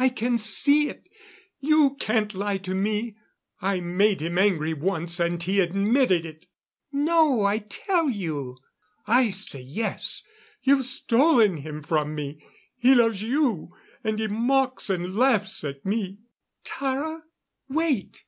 I 0.00 0.08
can 0.08 0.36
see 0.36 0.88
it. 0.88 1.08
You 1.60 1.94
can't 2.00 2.34
lie 2.34 2.56
to 2.58 2.74
me! 2.74 3.14
I 3.62 3.78
made 3.78 4.20
him 4.20 4.36
angry 4.36 4.74
once 4.74 5.20
and 5.20 5.40
he 5.40 5.60
admitted 5.60 6.26
it." 6.26 6.46
"No, 6.90 7.44
I 7.44 7.58
tell 7.58 8.10
you!" 8.10 8.56
"I 9.06 9.30
say 9.30 9.60
yes. 9.60 10.24
You've 10.60 10.86
stolen 10.86 11.58
him 11.58 11.84
from 11.84 12.16
me. 12.16 12.42
He 12.76 12.96
loves 12.96 13.22
you 13.22 13.76
and 14.02 14.18
he 14.18 14.26
mocks 14.26 14.90
and 14.90 15.14
laughs 15.14 15.62
at 15.62 15.86
me" 15.86 16.18
"Tara, 16.64 17.22
wait. 17.68 18.24